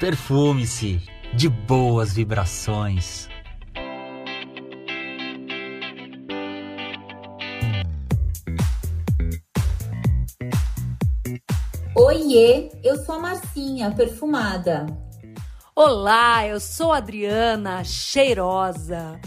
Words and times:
Perfume-se 0.00 0.98
de 1.34 1.46
boas 1.46 2.14
vibrações. 2.14 3.28
Oiê, 11.94 12.70
eu 12.82 12.96
sou 13.04 13.16
a 13.16 13.18
Marcinha, 13.18 13.90
perfumada. 13.90 14.86
Olá, 15.76 16.46
eu 16.46 16.58
sou 16.58 16.92
a 16.92 16.96
Adriana, 16.96 17.84
cheirosa. 17.84 19.20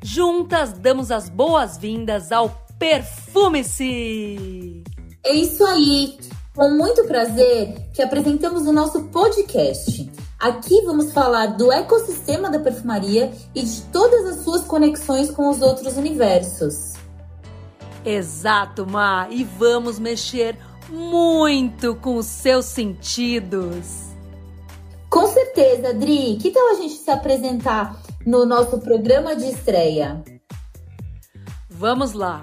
Juntas 0.00 0.74
damos 0.74 1.10
as 1.10 1.28
boas-vindas 1.28 2.30
ao 2.30 2.50
Perfume-se! 2.78 4.84
É 5.24 5.34
isso 5.34 5.66
aí! 5.66 6.16
Com 6.54 6.70
muito 6.70 7.04
prazer 7.04 7.90
que 7.92 8.00
apresentamos 8.00 8.68
o 8.68 8.72
nosso 8.72 9.08
podcast. 9.08 10.19
Aqui 10.40 10.80
vamos 10.86 11.12
falar 11.12 11.48
do 11.48 11.70
ecossistema 11.70 12.48
da 12.48 12.58
perfumaria 12.58 13.30
e 13.54 13.62
de 13.62 13.82
todas 13.92 14.24
as 14.24 14.42
suas 14.42 14.64
conexões 14.64 15.30
com 15.30 15.50
os 15.50 15.60
outros 15.60 15.98
universos. 15.98 16.94
Exato, 18.02 18.86
Ma! 18.86 19.28
E 19.30 19.44
vamos 19.44 19.98
mexer 19.98 20.56
muito 20.88 21.94
com 21.96 22.16
os 22.16 22.24
seus 22.24 22.64
sentidos. 22.64 24.08
Com 25.10 25.26
certeza, 25.26 25.90
Adri. 25.90 26.38
Que 26.40 26.50
tal 26.50 26.70
a 26.70 26.74
gente 26.74 26.94
se 26.94 27.10
apresentar 27.10 28.00
no 28.24 28.46
nosso 28.46 28.78
programa 28.78 29.36
de 29.36 29.44
estreia? 29.44 30.24
Vamos 31.68 32.14
lá. 32.14 32.40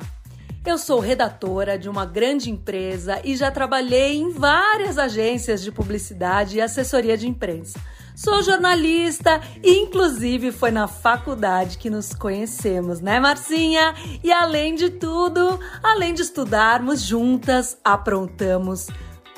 Eu 0.67 0.77
sou 0.77 0.99
redatora 0.99 1.79
de 1.79 1.87
uma 1.87 2.05
grande 2.05 2.51
empresa 2.51 3.21
e 3.23 3.37
já 3.37 3.49
trabalhei 3.49 4.17
em 4.17 4.31
várias 4.31 4.97
agências 4.97 5.63
de 5.63 5.71
publicidade 5.71 6.57
e 6.57 6.61
assessoria 6.61 7.17
de 7.17 7.25
imprensa. 7.25 7.79
Sou 8.13 8.43
jornalista 8.43 9.39
e, 9.63 9.77
inclusive, 9.77 10.51
foi 10.51 10.69
na 10.69 10.85
faculdade 10.85 11.77
que 11.77 11.89
nos 11.89 12.13
conhecemos, 12.13 12.99
né, 12.99 13.17
Marcinha? 13.17 13.95
E 14.21 14.29
além 14.29 14.75
de 14.75 14.89
tudo, 14.89 15.57
além 15.81 16.13
de 16.13 16.23
estudarmos 16.23 17.01
juntas, 17.01 17.77
aprontamos 17.81 18.87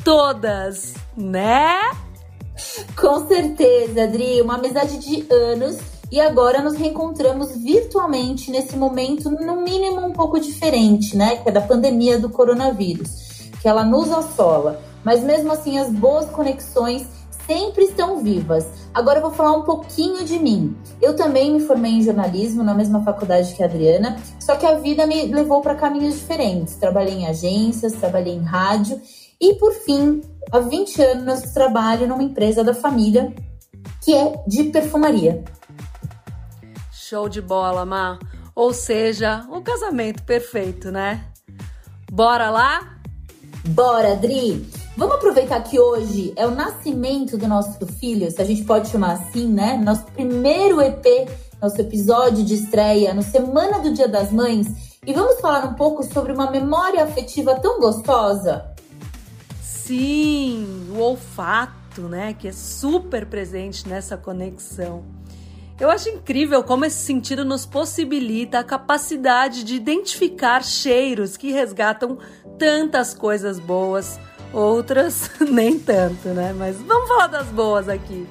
todas, 0.04 0.96
né? 1.16 1.80
Com 3.00 3.28
certeza, 3.28 4.06
Adri, 4.06 4.42
uma 4.42 4.56
amizade 4.56 4.98
de 4.98 5.32
anos 5.32 5.99
e 6.12 6.20
agora 6.20 6.62
nos 6.62 6.76
reencontramos 6.76 7.56
virtualmente 7.56 8.50
nesse 8.50 8.76
momento, 8.76 9.30
no 9.30 9.62
mínimo 9.62 10.06
um 10.06 10.14
pouco 10.14 10.40
diferente, 10.40 11.16
né? 11.16 11.38
Que 11.38 11.50
é 11.50 11.52
da 11.52 11.62
pandemia 11.62 12.18
do 12.18 12.30
coronavírus, 12.30 13.52
que 13.62 13.68
ela 13.68 13.84
nos 13.84 14.12
assola. 14.12 14.82
Mas 15.04 15.24
mesmo 15.24 15.52
assim, 15.52 15.78
as 15.78 15.90
boas 15.90 16.30
conexões 16.30 17.08
sempre 17.46 17.86
estão 17.86 18.22
vivas. 18.22 18.68
Agora 18.94 19.20
eu 19.20 19.24
vou 19.24 19.32
falar 19.32 19.54
um 19.54 19.64
pouquinho 19.64 20.24
de 20.24 20.38
mim. 20.38 20.76
Eu 21.02 21.16
também 21.16 21.52
me 21.52 21.60
formei 21.60 21.94
em 21.94 22.02
jornalismo 22.02 22.64
na 22.64 22.74
mesma 22.74 23.04
faculdade 23.04 23.56
que 23.56 23.64
a 23.64 23.66
Adriana, 23.66 24.18
só 24.40 24.56
que 24.56 24.66
a 24.66 24.76
vida 24.76 25.08
me 25.08 25.28
levou 25.28 25.62
para 25.62 25.76
caminhos 25.76 26.16
diferentes. 26.16 26.76
Trabalhei 26.76 27.16
em 27.16 27.28
agências, 27.28 27.94
trabalhei 27.94 28.34
em 28.34 28.44
rádio 28.44 29.02
e 29.42 29.56
por 29.56 29.74
fim, 29.74 30.22
há 30.52 30.60
20 30.60 31.02
anos 31.02 31.42
trabalho 31.54 32.08
numa 32.08 32.24
empresa 32.24 32.64
da 32.64 32.74
família 32.74 33.34
que 34.04 34.14
é 34.14 34.44
de 34.48 34.66
perfumaria. 34.66 35.44
Show 37.10 37.28
de 37.28 37.42
bola, 37.42 37.86
Má. 37.86 38.20
Ou 38.54 38.72
seja, 38.72 39.44
o 39.50 39.58
um 39.58 39.64
casamento 39.64 40.22
perfeito, 40.22 40.92
né? 40.92 41.26
Bora 42.12 42.52
lá? 42.52 43.00
Bora, 43.70 44.16
Dri! 44.16 44.70
Vamos 44.96 45.16
aproveitar 45.16 45.60
que 45.64 45.80
hoje 45.80 46.32
é 46.36 46.46
o 46.46 46.52
nascimento 46.52 47.36
do 47.36 47.48
nosso 47.48 47.84
filho, 48.00 48.30
se 48.30 48.40
a 48.40 48.46
gente 48.46 48.64
pode 48.64 48.90
chamar 48.90 49.14
assim, 49.14 49.48
né? 49.48 49.76
Nosso 49.84 50.06
primeiro 50.12 50.80
EP, 50.84 51.04
nosso 51.60 51.82
episódio 51.82 52.46
de 52.46 52.54
estreia, 52.54 53.12
no 53.12 53.24
Semana 53.24 53.80
do 53.80 53.92
Dia 53.92 54.08
das 54.08 54.32
Mães. 54.32 54.68
E 55.04 55.12
vamos 55.12 55.42
falar 55.42 55.66
um 55.66 55.74
pouco 55.74 56.04
sobre 56.04 56.32
uma 56.32 56.52
memória 56.52 57.04
afetiva 57.04 57.56
tão 57.56 57.80
gostosa? 57.80 58.72
Sim, 59.64 60.92
o 60.92 61.00
olfato, 61.00 62.04
né? 62.04 62.36
Que 62.38 62.50
é 62.50 62.52
super 62.52 63.26
presente 63.26 63.90
nessa 63.90 64.16
conexão. 64.16 65.18
Eu 65.80 65.90
acho 65.90 66.10
incrível 66.10 66.62
como 66.62 66.84
esse 66.84 66.98
sentido 66.98 67.46
nos 67.46 67.66
possibilita 67.66 68.60
a 68.60 68.64
capacidade 68.64 69.64
de 69.64 69.76
identificar 69.76 70.62
cheiros 70.62 71.38
que 71.38 71.52
resgatam 71.52 72.18
tantas 72.58 73.14
coisas 73.14 73.60
boas, 73.60 74.20
outras 74.52 75.32
nem 75.40 75.80
tanto, 75.80 76.28
né? 76.30 76.54
Mas 76.58 76.76
vamos 76.82 77.08
falar 77.08 77.28
das 77.28 77.48
boas 77.48 77.88
aqui. 77.88 78.28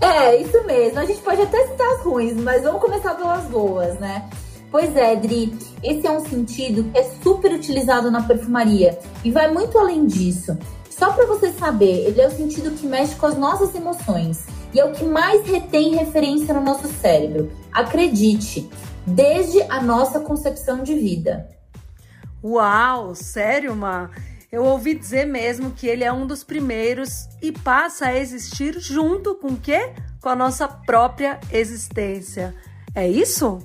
É, 0.00 0.36
isso 0.42 0.64
mesmo. 0.64 0.98
A 0.98 1.04
gente 1.04 1.20
pode 1.20 1.40
até 1.42 1.64
citar 1.68 1.86
as 1.92 2.02
ruins, 2.02 2.34
mas 2.34 2.64
vamos 2.64 2.80
começar 2.80 3.14
pelas 3.14 3.44
boas, 3.44 3.98
né? 4.00 4.28
Pois 4.70 4.96
é, 4.96 5.14
Dri, 5.14 5.56
esse 5.84 6.06
é 6.06 6.10
um 6.10 6.24
sentido 6.24 6.84
que 6.90 6.98
é 6.98 7.02
super 7.22 7.52
utilizado 7.52 8.10
na 8.10 8.22
perfumaria 8.22 8.98
e 9.24 9.30
vai 9.30 9.52
muito 9.52 9.78
além 9.78 10.06
disso. 10.06 10.56
Só 11.00 11.14
para 11.14 11.24
você 11.24 11.50
saber, 11.50 12.08
ele 12.08 12.20
é 12.20 12.28
o 12.28 12.30
sentido 12.30 12.72
que 12.72 12.86
mexe 12.86 13.16
com 13.16 13.24
as 13.24 13.34
nossas 13.34 13.74
emoções 13.74 14.44
e 14.70 14.78
é 14.78 14.84
o 14.84 14.92
que 14.92 15.02
mais 15.02 15.46
retém 15.46 15.94
referência 15.94 16.52
no 16.52 16.60
nosso 16.60 16.86
cérebro. 16.88 17.50
Acredite, 17.72 18.68
desde 19.06 19.62
a 19.62 19.80
nossa 19.80 20.20
concepção 20.20 20.82
de 20.82 20.94
vida. 20.94 21.48
Uau, 22.44 23.14
sério, 23.14 23.74
Ma? 23.74 24.10
Eu 24.52 24.62
ouvi 24.62 24.92
dizer 24.92 25.24
mesmo 25.24 25.70
que 25.70 25.86
ele 25.86 26.04
é 26.04 26.12
um 26.12 26.26
dos 26.26 26.44
primeiros 26.44 27.30
e 27.40 27.50
passa 27.50 28.08
a 28.08 28.18
existir 28.18 28.78
junto 28.78 29.34
com 29.36 29.54
o 29.54 29.56
quê? 29.56 29.94
Com 30.20 30.28
a 30.28 30.36
nossa 30.36 30.68
própria 30.68 31.40
existência. 31.50 32.54
É 32.94 33.08
isso? 33.08 33.58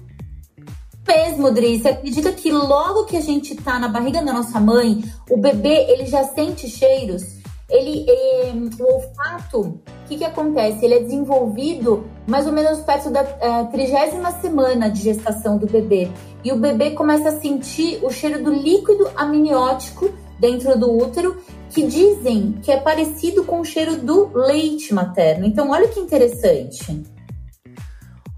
Mesmo, 1.07 1.51
Dri, 1.51 1.79
você 1.79 1.89
acredita 1.89 2.31
que 2.31 2.51
logo 2.51 3.05
que 3.05 3.15
a 3.15 3.21
gente 3.21 3.55
tá 3.55 3.77
na 3.77 3.87
barriga 3.87 4.23
da 4.23 4.33
nossa 4.33 4.59
mãe, 4.59 5.03
o 5.29 5.37
bebê 5.37 5.85
ele 5.89 6.05
já 6.05 6.23
sente 6.23 6.67
cheiros? 6.67 7.23
Ele, 7.69 8.05
é, 8.07 8.53
o 8.79 8.93
olfato, 8.93 9.61
o 9.61 9.81
que, 10.07 10.17
que 10.17 10.23
acontece? 10.23 10.85
Ele 10.85 10.93
é 10.95 10.99
desenvolvido 10.99 12.05
mais 12.27 12.45
ou 12.45 12.53
menos 12.53 12.79
perto 12.81 13.09
da 13.09 13.21
é, 13.21 13.63
trigésima 13.65 14.31
semana 14.39 14.89
de 14.89 15.01
gestação 15.01 15.57
do 15.57 15.67
bebê. 15.67 16.09
E 16.43 16.51
o 16.51 16.57
bebê 16.57 16.91
começa 16.91 17.29
a 17.29 17.39
sentir 17.39 17.99
o 18.03 18.11
cheiro 18.11 18.43
do 18.43 18.51
líquido 18.51 19.09
amniótico 19.15 20.11
dentro 20.39 20.77
do 20.77 20.95
útero, 20.95 21.37
que 21.69 21.85
dizem 21.87 22.53
que 22.63 22.71
é 22.71 22.77
parecido 22.77 23.43
com 23.43 23.59
o 23.59 23.65
cheiro 23.65 23.97
do 23.97 24.31
leite 24.33 24.93
materno. 24.93 25.45
Então, 25.45 25.69
olha 25.71 25.87
que 25.87 25.99
interessante. 25.99 27.03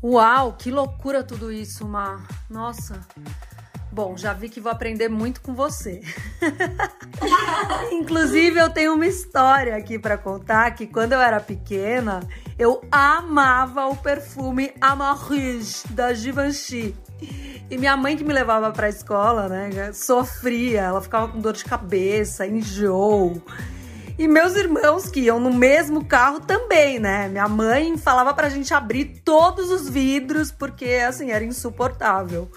Uau, 0.03 0.53
que 0.57 0.71
loucura 0.71 1.23
tudo 1.23 1.51
isso, 1.51 1.85
Mar. 1.85 2.36
Nossa. 2.49 2.99
Bom, 3.91 4.15
já 4.15 4.33
vi 4.33 4.49
que 4.49 4.59
vou 4.59 4.71
aprender 4.71 5.09
muito 5.09 5.41
com 5.41 5.55
você. 5.55 6.01
Inclusive, 7.91 8.59
eu 8.59 8.69
tenho 8.69 8.93
uma 8.93 9.07
história 9.07 9.75
aqui 9.75 9.97
para 9.97 10.17
contar 10.17 10.71
que 10.71 10.85
quando 10.85 11.13
eu 11.13 11.21
era 11.21 11.39
pequena, 11.39 12.19
eu 12.59 12.81
amava 12.91 13.87
o 13.87 13.95
perfume 13.95 14.73
Amarige 14.79 15.87
da 15.89 16.13
Givenchy. 16.13 16.95
E 17.69 17.77
minha 17.77 17.97
mãe 17.97 18.15
que 18.15 18.23
me 18.23 18.33
levava 18.33 18.71
para 18.71 18.85
a 18.85 18.89
escola, 18.89 19.49
né, 19.49 19.91
sofria, 19.93 20.81
ela 20.81 21.01
ficava 21.01 21.27
com 21.27 21.39
dor 21.39 21.53
de 21.53 21.65
cabeça, 21.65 22.45
enjoo. 22.45 23.41
E 24.17 24.27
meus 24.27 24.55
irmãos 24.55 25.09
que 25.09 25.19
iam 25.19 25.39
no 25.39 25.53
mesmo 25.53 26.03
carro 26.03 26.39
também, 26.39 26.99
né? 26.99 27.27
Minha 27.27 27.47
mãe 27.47 27.95
falava 27.97 28.33
pra 28.33 28.49
gente 28.49 28.73
abrir 28.73 29.21
todos 29.23 29.69
os 29.69 29.87
vidros 29.87 30.51
porque 30.51 31.03
assim 31.07 31.29
era 31.29 31.43
insuportável. 31.43 32.49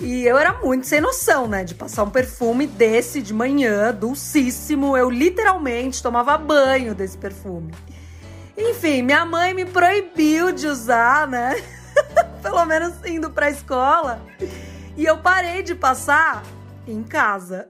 E 0.00 0.26
eu 0.26 0.36
era 0.36 0.54
muito 0.54 0.88
sem 0.88 1.00
noção, 1.00 1.46
né? 1.46 1.62
De 1.62 1.76
passar 1.76 2.02
um 2.02 2.10
perfume 2.10 2.66
desse 2.66 3.22
de 3.22 3.32
manhã, 3.32 3.94
dulcíssimo. 3.94 4.96
Eu 4.96 5.10
literalmente 5.10 6.02
tomava 6.02 6.36
banho 6.36 6.92
desse 6.92 7.16
perfume. 7.16 7.72
Enfim, 8.56 9.02
minha 9.02 9.24
mãe 9.24 9.54
me 9.54 9.64
proibiu 9.64 10.50
de 10.50 10.66
usar, 10.66 11.28
né? 11.28 11.62
Pelo 12.42 12.64
menos 12.64 12.94
indo 13.06 13.30
pra 13.30 13.48
escola. 13.48 14.20
E 14.96 15.04
eu 15.04 15.18
parei 15.18 15.62
de 15.62 15.74
passar 15.74 16.42
em 16.86 17.02
casa. 17.04 17.68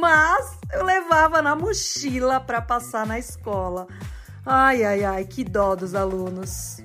Mas 0.00 0.58
eu 0.72 0.84
levava 0.84 1.40
na 1.40 1.54
mochila 1.54 2.40
para 2.40 2.60
passar 2.60 3.06
na 3.06 3.18
escola. 3.18 3.86
Ai, 4.44 4.84
ai, 4.84 5.04
ai, 5.04 5.24
que 5.24 5.44
dó 5.44 5.76
dos 5.76 5.94
alunos. 5.94 6.78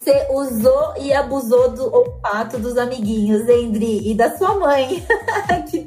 Você 0.00 0.26
usou 0.30 0.94
e 0.98 1.12
abusou 1.12 1.70
do 1.70 1.94
olfato 1.94 2.58
dos 2.58 2.76
amiguinhos, 2.76 3.48
Endri, 3.48 4.10
e 4.10 4.14
da 4.14 4.36
sua 4.36 4.54
mãe. 4.58 5.06
que, 5.70 5.84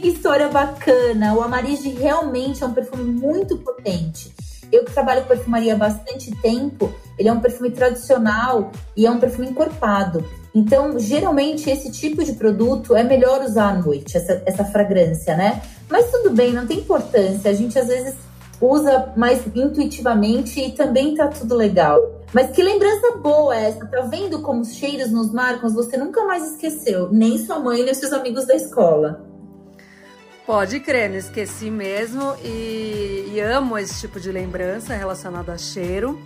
que, 0.00 0.08
história 0.08 0.48
bacana. 0.48 1.34
O 1.34 1.42
Amarige 1.42 1.90
realmente 1.90 2.62
é 2.62 2.66
um 2.66 2.74
perfume 2.74 3.04
muito 3.04 3.56
potente. 3.58 4.32
Eu 4.72 4.84
que 4.84 4.92
trabalho 4.92 5.22
com 5.22 5.28
perfumaria 5.28 5.74
há 5.74 5.78
bastante 5.78 6.30
tempo, 6.36 6.92
ele 7.18 7.28
é 7.28 7.32
um 7.32 7.40
perfume 7.40 7.70
tradicional 7.70 8.70
e 8.96 9.06
é 9.06 9.10
um 9.10 9.18
perfume 9.18 9.48
encorpado. 9.48 10.24
Então, 10.54 10.98
geralmente, 10.98 11.70
esse 11.70 11.92
tipo 11.92 12.24
de 12.24 12.32
produto 12.32 12.96
é 12.96 13.04
melhor 13.04 13.42
usar 13.42 13.70
à 13.70 13.74
noite, 13.74 14.16
essa, 14.16 14.42
essa 14.44 14.64
fragrância, 14.64 15.36
né? 15.36 15.62
Mas 15.88 16.10
tudo 16.10 16.30
bem, 16.30 16.52
não 16.52 16.66
tem 16.66 16.78
importância. 16.78 17.50
A 17.50 17.54
gente 17.54 17.78
às 17.78 17.86
vezes 17.86 18.14
usa 18.60 19.12
mais 19.16 19.42
intuitivamente 19.54 20.60
e 20.60 20.72
também 20.72 21.14
tá 21.14 21.28
tudo 21.28 21.54
legal. 21.54 21.98
Mas 22.32 22.50
que 22.50 22.62
lembrança 22.62 23.16
boa 23.16 23.56
essa, 23.56 23.86
tá 23.86 24.02
vendo 24.02 24.42
como 24.42 24.60
os 24.60 24.74
cheiros 24.74 25.10
nos 25.10 25.32
marcam? 25.32 25.70
Você 25.70 25.96
nunca 25.96 26.24
mais 26.24 26.52
esqueceu, 26.52 27.08
nem 27.10 27.38
sua 27.38 27.58
mãe, 27.58 27.82
nem 27.82 27.94
seus 27.94 28.12
amigos 28.12 28.46
da 28.46 28.54
escola. 28.54 29.26
Pode 30.46 30.80
crer, 30.80 31.08
não 31.08 31.16
esqueci 31.16 31.70
mesmo 31.70 32.34
e, 32.44 33.32
e 33.32 33.40
amo 33.40 33.78
esse 33.78 34.00
tipo 34.00 34.18
de 34.18 34.32
lembrança 34.32 34.94
relacionada 34.94 35.52
a 35.52 35.58
cheiro. 35.58 36.20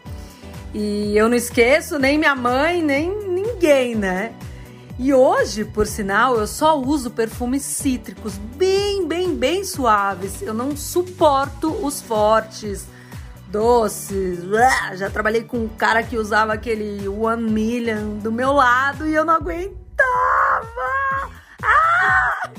E 0.74 1.16
eu 1.16 1.28
não 1.28 1.36
esqueço 1.36 2.00
nem 2.00 2.18
minha 2.18 2.34
mãe, 2.34 2.82
nem 2.82 3.08
ninguém, 3.28 3.94
né? 3.94 4.34
E 4.98 5.14
hoje, 5.14 5.64
por 5.64 5.86
sinal, 5.86 6.36
eu 6.36 6.46
só 6.46 6.76
uso 6.78 7.12
perfumes 7.12 7.62
cítricos 7.62 8.36
bem, 8.36 9.06
bem, 9.06 9.34
bem 9.34 9.62
suaves. 9.62 10.42
Eu 10.42 10.52
não 10.52 10.76
suporto 10.76 11.70
os 11.84 12.02
fortes, 12.02 12.86
doces. 13.48 14.40
Já 14.94 15.08
trabalhei 15.08 15.44
com 15.44 15.58
um 15.58 15.68
cara 15.68 16.02
que 16.02 16.16
usava 16.16 16.52
aquele 16.52 17.08
One 17.08 17.50
Million 17.50 18.18
do 18.18 18.32
meu 18.32 18.52
lado 18.52 19.06
e 19.06 19.14
eu 19.14 19.24
não 19.24 19.34
aguentava. 19.34 19.74
Ah! 21.62 22.50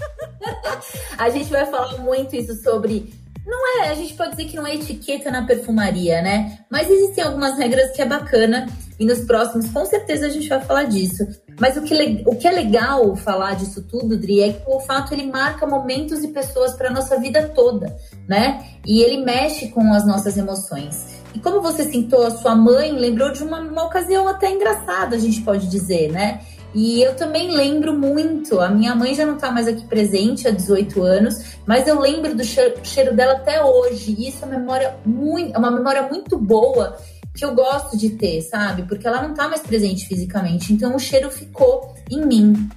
a 1.17 1.29
gente 1.29 1.49
vai 1.49 1.65
falar 1.65 1.97
muito 1.97 2.33
isso 2.33 2.55
sobre 2.61 3.13
não 3.45 3.83
é, 3.83 3.89
a 3.89 3.93
gente 3.93 4.13
pode 4.15 4.31
dizer 4.31 4.45
que 4.45 4.55
não 4.55 4.65
é 4.65 4.75
etiqueta 4.75 5.29
na 5.29 5.45
perfumaria, 5.45 6.21
né? 6.21 6.59
Mas 6.69 6.89
existem 6.89 7.23
algumas 7.23 7.57
regras 7.57 7.91
que 7.91 8.01
é 8.01 8.05
bacana 8.05 8.67
e 8.99 9.05
nos 9.05 9.19
próximos, 9.19 9.69
com 9.69 9.85
certeza, 9.85 10.25
a 10.25 10.29
gente 10.29 10.47
vai 10.47 10.61
falar 10.61 10.85
disso. 10.85 11.27
Mas 11.59 11.77
o 11.77 11.81
que, 11.81 12.23
o 12.25 12.35
que 12.35 12.47
é 12.47 12.51
legal 12.51 13.15
falar 13.15 13.55
disso 13.55 13.83
tudo, 13.83 14.17
Dri, 14.17 14.41
é 14.41 14.53
que 14.53 14.67
o 14.67 14.73
olfato 14.73 15.13
ele 15.13 15.27
marca 15.27 15.67
momentos 15.67 16.23
e 16.23 16.29
pessoas 16.29 16.73
para 16.73 16.89
nossa 16.89 17.19
vida 17.19 17.51
toda, 17.53 17.95
né? 18.27 18.65
E 18.85 19.01
ele 19.01 19.23
mexe 19.23 19.67
com 19.67 19.93
as 19.93 20.05
nossas 20.07 20.37
emoções. 20.37 21.23
E 21.33 21.39
como 21.39 21.61
você 21.61 21.83
citou 21.83 22.25
a 22.25 22.31
sua 22.31 22.55
mãe, 22.55 22.93
lembrou 22.93 23.31
de 23.31 23.43
uma, 23.43 23.59
uma 23.59 23.83
ocasião 23.83 24.27
até 24.27 24.49
engraçada, 24.49 25.15
a 25.15 25.19
gente 25.19 25.41
pode 25.41 25.67
dizer, 25.67 26.11
né? 26.11 26.41
E 26.75 27.01
eu 27.01 27.15
também 27.15 27.51
lembro 27.51 27.97
muito, 27.97 28.59
a 28.59 28.67
minha 28.67 28.93
mãe 28.93 29.15
já 29.15 29.25
não 29.25 29.35
está 29.35 29.49
mais 29.49 29.65
aqui 29.65 29.85
presente 29.85 30.45
há 30.45 30.51
18 30.51 31.01
anos, 31.01 31.55
mas 31.65 31.87
eu 31.87 31.97
lembro 31.97 32.35
do 32.35 32.43
cheiro, 32.43 32.75
cheiro 32.83 33.15
dela 33.15 33.35
até 33.35 33.63
hoje. 33.63 34.13
E 34.17 34.27
isso 34.27 34.43
é 34.43 34.47
uma 34.47 34.59
memória 34.59 34.97
muito, 35.05 35.55
é 35.55 35.57
uma 35.57 35.71
memória 35.71 36.01
muito 36.03 36.37
boa 36.37 36.97
que 37.33 37.45
eu 37.45 37.55
gosto 37.55 37.97
de 37.97 38.09
ter, 38.09 38.41
sabe? 38.41 38.83
Porque 38.83 39.07
ela 39.07 39.21
não 39.21 39.31
está 39.31 39.47
mais 39.47 39.61
presente 39.61 40.05
fisicamente, 40.05 40.73
então 40.73 40.93
o 40.93 40.99
cheiro 40.99 41.31
ficou 41.31 41.95
em 42.11 42.25
mim. 42.25 42.69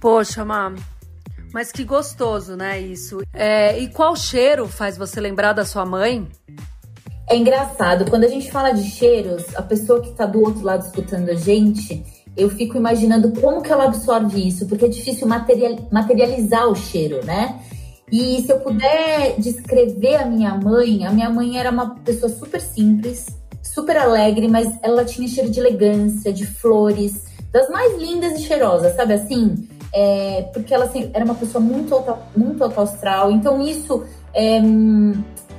Poxa, 0.00 0.42
Má, 0.42 0.72
mas 1.52 1.70
que 1.70 1.84
gostoso, 1.84 2.56
né? 2.56 2.80
Isso. 2.80 3.20
É, 3.34 3.78
e 3.78 3.88
qual 3.88 4.16
cheiro 4.16 4.66
faz 4.66 4.96
você 4.96 5.20
lembrar 5.20 5.52
da 5.52 5.66
sua 5.66 5.84
mãe? 5.84 6.26
É 7.28 7.36
engraçado, 7.36 8.10
quando 8.10 8.24
a 8.24 8.28
gente 8.28 8.50
fala 8.50 8.72
de 8.72 8.82
cheiros, 8.90 9.54
a 9.54 9.62
pessoa 9.62 10.00
que 10.00 10.10
está 10.10 10.24
do 10.24 10.42
outro 10.42 10.62
lado 10.62 10.84
escutando 10.84 11.28
a 11.30 11.34
gente, 11.34 12.23
eu 12.36 12.50
fico 12.50 12.76
imaginando 12.76 13.32
como 13.40 13.62
que 13.62 13.72
ela 13.72 13.84
absorve 13.84 14.46
isso, 14.46 14.66
porque 14.66 14.86
é 14.86 14.88
difícil 14.88 15.26
material, 15.26 15.76
materializar 15.90 16.68
o 16.68 16.74
cheiro, 16.74 17.24
né? 17.24 17.60
E 18.10 18.42
se 18.42 18.52
eu 18.52 18.60
puder 18.60 19.36
descrever 19.38 20.16
a 20.16 20.26
minha 20.26 20.54
mãe, 20.54 21.06
a 21.06 21.10
minha 21.10 21.30
mãe 21.30 21.58
era 21.58 21.70
uma 21.70 21.96
pessoa 21.96 22.30
super 22.30 22.60
simples, 22.60 23.26
super 23.62 23.96
alegre, 23.96 24.48
mas 24.48 24.68
ela 24.82 25.04
tinha 25.04 25.26
cheiro 25.26 25.50
de 25.50 25.58
elegância, 25.58 26.32
de 26.32 26.46
flores, 26.46 27.24
das 27.50 27.68
mais 27.70 27.96
lindas 27.98 28.38
e 28.38 28.42
cheirosas, 28.42 28.94
sabe 28.94 29.14
assim? 29.14 29.68
É, 29.92 30.48
porque 30.52 30.74
ela 30.74 30.86
assim, 30.86 31.10
era 31.14 31.24
uma 31.24 31.36
pessoa 31.36 31.62
muito 31.62 31.94
muito 32.36 32.64
alta 32.64 33.30
então 33.30 33.62
isso 33.62 34.02
é, 34.34 34.58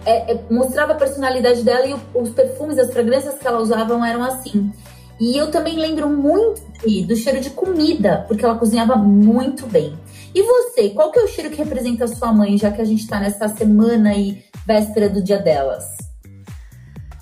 é, 0.05 0.33
é 0.33 0.39
mostrava 0.51 0.91
a 0.91 0.95
personalidade 0.95 1.63
dela 1.63 1.85
e 1.87 1.95
os 2.13 2.29
perfumes, 2.31 2.77
as 2.77 2.91
fragrâncias 2.91 3.35
que 3.35 3.47
ela 3.47 3.59
usava 3.59 3.93
eram 4.07 4.23
assim. 4.23 4.73
E 5.19 5.37
eu 5.37 5.49
também 5.49 5.77
lembro 5.77 6.09
muito 6.09 6.61
do 7.07 7.15
cheiro 7.15 7.39
de 7.39 7.49
comida, 7.51 8.25
porque 8.27 8.43
ela 8.43 8.57
cozinhava 8.57 8.95
muito 8.95 9.65
bem. 9.67 9.97
E 10.33 10.41
você, 10.43 10.89
qual 10.89 11.11
que 11.11 11.19
é 11.19 11.23
o 11.23 11.27
cheiro 11.27 11.49
que 11.49 11.57
representa 11.57 12.03
a 12.03 12.07
sua 12.07 12.33
mãe, 12.33 12.57
já 12.57 12.69
que 12.69 12.81
a 12.81 12.85
gente 12.85 13.01
está 13.01 13.19
nessa 13.19 13.47
semana 13.47 14.13
e 14.13 14.43
véspera 14.65 15.09
do 15.09 15.23
dia 15.23 15.39
delas? 15.39 15.85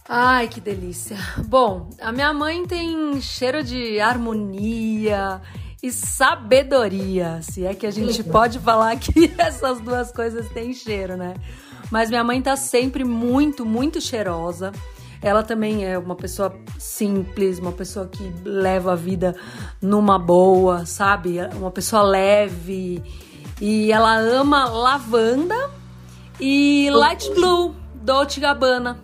Ai, 0.10 0.48
que 0.48 0.60
delícia. 0.60 1.18
Bom, 1.45 1.90
a 2.01 2.12
minha 2.12 2.34
mãe 2.34 2.66
tem 2.66 3.22
cheiro 3.22 3.63
de 3.63 4.00
harmonia 4.00 5.42
e 5.81 5.92
sabedoria, 5.92 7.42
se 7.42 7.66
é 7.66 7.74
que 7.74 7.86
a 7.86 7.92
gente 7.92 8.24
pode 8.24 8.57
falar 8.57 8.96
que 8.98 9.34
essas 9.38 9.80
duas 9.81 10.12
coisas 10.12 10.50
têm 10.50 10.74
cheiro, 10.74 11.16
né? 11.16 11.36
Mas 11.92 12.10
minha 12.10 12.24
mãe 12.24 12.42
tá 12.42 12.56
sempre 12.56 13.04
muito, 13.04 13.66
muito 13.66 14.01
cheirosa. 14.01 14.72
Ela 15.24 15.42
também 15.42 15.86
é 15.86 15.98
uma 15.98 16.16
pessoa 16.16 16.54
simples, 16.78 17.58
uma 17.58 17.72
pessoa 17.72 18.08
que 18.08 18.34
leva 18.44 18.92
a 18.92 18.96
vida 18.96 19.34
numa 19.81 20.20
boa, 20.20 20.86
sabe? 20.86 21.38
Uma 21.56 21.72
pessoa 21.72 22.02
leve. 22.04 23.02
E 23.62 23.92
ela 23.92 24.18
ama 24.18 24.66
lavanda 24.66 25.72
e 26.40 26.90
light 26.92 27.31
blue, 27.34 27.74
Dolce 27.96 28.42
Gabbana. 28.42 29.00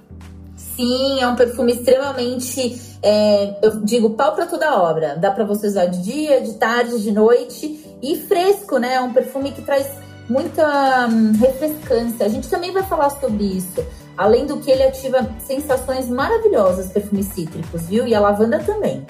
Sim, 0.58 1.22
é 1.22 1.28
um 1.28 1.36
perfume 1.36 1.72
extremamente, 1.72 2.82
é, 3.02 3.58
eu 3.62 3.80
digo, 3.82 4.10
pau 4.12 4.36
para 4.36 4.46
toda 4.46 4.78
obra. 4.78 5.16
Dá 5.16 5.32
para 5.32 5.46
você 5.46 5.68
usar 5.68 5.86
de 5.86 6.02
dia, 6.02 6.42
de 6.42 6.56
tarde, 6.56 7.02
de 7.02 7.12
noite 7.12 7.98
e 8.02 8.18
fresco, 8.18 8.78
né? 8.78 8.96
É 8.96 9.02
um 9.02 9.14
perfume 9.14 9.52
que 9.52 9.62
traz 9.62 9.90
muita 10.30 11.08
hum, 11.08 11.32
refrescância. 11.40 12.26
A 12.26 12.30
gente 12.30 12.50
também 12.50 12.72
vai 12.72 12.84
falar 12.84 13.10
sobre 13.10 13.44
isso. 13.46 13.84
Além 14.20 14.46
do 14.46 14.60
que 14.60 14.70
ele 14.70 14.84
ativa 14.84 15.34
sensações 15.40 16.10
maravilhosas, 16.10 16.92
perfumes 16.92 17.28
cítricos, 17.28 17.84
viu? 17.84 18.06
E 18.06 18.14
a 18.14 18.20
lavanda 18.20 18.60
também. 18.60 19.08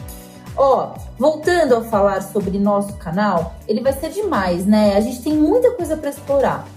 Ó, 0.55 0.93
voltando 1.17 1.77
a 1.77 1.83
falar 1.83 2.21
sobre 2.21 2.59
nosso 2.59 2.93
canal, 2.97 3.55
ele 3.67 3.81
vai 3.81 3.91
ser 3.91 4.11
demais, 4.11 4.67
né? 4.67 4.95
A 4.95 4.99
gente 4.99 5.23
tem 5.23 5.33
muita 5.33 5.71
coisa 5.71 5.97
para 5.97 6.11
explorar. 6.11 6.67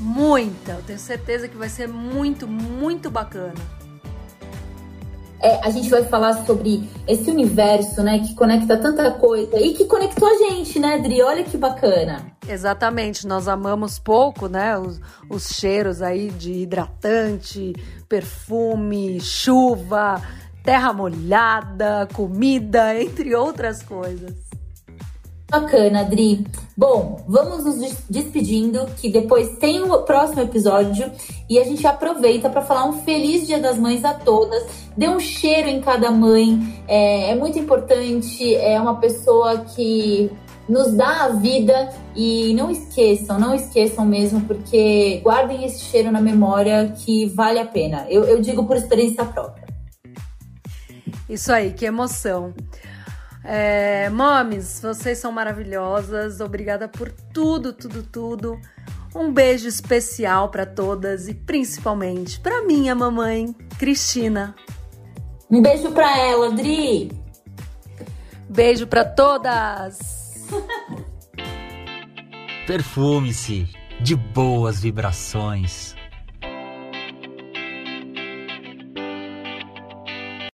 Muita, 0.00 0.72
eu 0.72 0.82
tenho 0.82 0.98
certeza 0.98 1.46
que 1.46 1.56
vai 1.56 1.68
ser 1.68 1.86
muito, 1.86 2.48
muito 2.48 3.08
bacana. 3.08 3.54
É, 5.44 5.60
a 5.62 5.68
gente 5.68 5.90
vai 5.90 6.02
falar 6.04 6.46
sobre 6.46 6.88
esse 7.06 7.30
universo, 7.30 8.02
né, 8.02 8.18
que 8.18 8.34
conecta 8.34 8.78
tanta 8.78 9.10
coisa 9.10 9.60
e 9.60 9.74
que 9.74 9.84
conectou 9.84 10.26
a 10.26 10.38
gente, 10.38 10.78
né, 10.78 10.98
Dri? 10.98 11.20
Olha 11.20 11.44
que 11.44 11.58
bacana. 11.58 12.24
Exatamente, 12.48 13.26
nós 13.26 13.46
amamos 13.46 13.98
pouco, 13.98 14.48
né? 14.48 14.78
Os, 14.78 14.98
os 15.28 15.48
cheiros 15.48 16.00
aí 16.00 16.30
de 16.30 16.62
hidratante, 16.62 17.74
perfume, 18.08 19.20
chuva, 19.20 20.22
terra 20.62 20.94
molhada, 20.94 22.08
comida, 22.14 22.96
entre 22.98 23.34
outras 23.34 23.82
coisas. 23.82 24.32
Bacana, 25.54 26.00
Adri. 26.00 26.44
Bom, 26.76 27.22
vamos 27.28 27.64
nos 27.64 28.04
despedindo, 28.10 28.86
que 28.96 29.08
depois 29.08 29.56
tem 29.58 29.80
o 29.82 30.02
próximo 30.02 30.40
episódio 30.40 31.08
e 31.48 31.60
a 31.60 31.64
gente 31.64 31.86
aproveita 31.86 32.50
para 32.50 32.60
falar 32.60 32.86
um 32.86 33.04
feliz 33.04 33.46
Dia 33.46 33.60
das 33.60 33.78
Mães 33.78 34.04
a 34.04 34.14
todas. 34.14 34.64
Dê 34.96 35.08
um 35.08 35.20
cheiro 35.20 35.68
em 35.68 35.80
cada 35.80 36.10
mãe, 36.10 36.82
é, 36.88 37.30
é 37.30 37.34
muito 37.36 37.56
importante. 37.56 38.52
É 38.56 38.80
uma 38.80 38.96
pessoa 38.96 39.58
que 39.58 40.28
nos 40.68 40.92
dá 40.92 41.26
a 41.26 41.28
vida 41.28 41.88
e 42.16 42.52
não 42.54 42.68
esqueçam, 42.68 43.38
não 43.38 43.54
esqueçam 43.54 44.04
mesmo, 44.04 44.40
porque 44.40 45.20
guardem 45.22 45.64
esse 45.64 45.84
cheiro 45.84 46.10
na 46.10 46.20
memória 46.20 46.92
que 46.96 47.26
vale 47.26 47.60
a 47.60 47.64
pena. 47.64 48.06
Eu, 48.08 48.24
eu 48.24 48.40
digo 48.40 48.66
por 48.66 48.76
experiência 48.76 49.24
própria. 49.24 49.64
Isso 51.28 51.52
aí, 51.52 51.72
que 51.72 51.84
emoção. 51.86 52.52
É, 53.44 54.08
mames, 54.08 54.80
vocês 54.80 55.18
são 55.18 55.30
maravilhosas. 55.30 56.40
Obrigada 56.40 56.88
por 56.88 57.10
tudo, 57.10 57.72
tudo, 57.72 58.02
tudo. 58.02 58.60
Um 59.14 59.32
beijo 59.32 59.68
especial 59.68 60.48
para 60.48 60.64
todas 60.66 61.28
e 61.28 61.34
principalmente 61.34 62.40
para 62.40 62.62
minha 62.62 62.94
mamãe, 62.94 63.54
Cristina. 63.78 64.56
Um 65.50 65.60
beijo 65.60 65.92
para 65.92 66.18
ela, 66.18 66.50
Dri. 66.50 67.12
Beijo 68.48 68.86
para 68.86 69.04
todas. 69.04 70.48
Perfume-se 72.66 73.68
de 74.00 74.16
boas 74.16 74.80
vibrações. 74.80 75.94